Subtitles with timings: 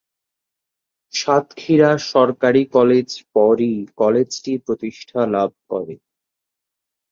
[1.13, 5.95] সাতক্ষীরা সরকারি কলেজ পরই কলেজটি প্রতিষ্ঠা লাভ করে।